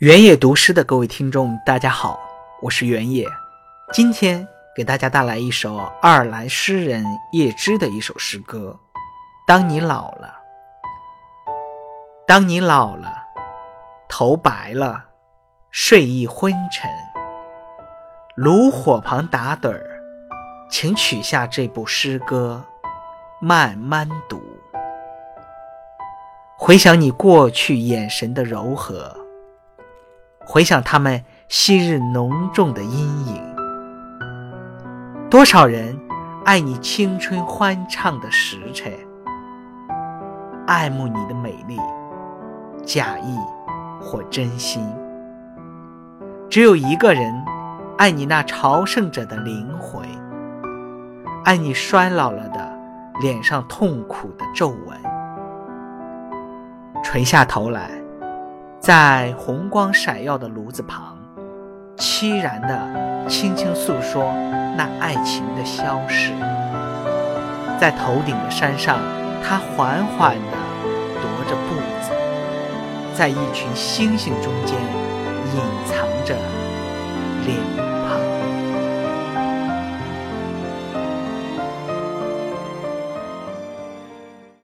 [0.00, 2.20] 原野读诗的各位听众，大家好，
[2.60, 3.26] 我是原野。
[3.94, 8.78] 今天给大家带来一首爱尔兰诗人叶芝的一首诗歌。
[9.46, 10.34] 当你老了，
[12.26, 13.10] 当你老了，
[14.06, 15.02] 头白了，
[15.70, 16.90] 睡意昏沉，
[18.34, 19.98] 炉火旁打盹儿，
[20.70, 22.62] 请取下这部诗歌，
[23.40, 24.42] 慢慢读。
[26.58, 29.24] 回想你过去眼神的柔和。
[30.48, 33.42] 回想他们昔日浓重的阴影，
[35.28, 35.98] 多少人
[36.44, 38.92] 爱你青春欢畅的时辰，
[40.68, 41.80] 爱慕你的美丽，
[42.84, 43.36] 假意
[44.00, 44.88] 或真心。
[46.48, 47.44] 只有一个人
[47.98, 50.00] 爱你那朝圣者的灵魂，
[51.44, 52.78] 爱你衰老了的
[53.20, 54.96] 脸上痛苦的皱纹，
[57.02, 57.90] 垂下头来。
[58.80, 61.16] 在红光闪耀的炉子旁，
[61.96, 64.32] 凄然地轻轻诉说
[64.76, 66.32] 那爱情的消逝。
[67.80, 68.98] 在头顶的山上，
[69.42, 70.56] 他缓缓地
[71.20, 72.10] 踱着步子，
[73.14, 74.78] 在一群星星中间
[75.54, 76.34] 隐藏着
[77.44, 77.95] 脸。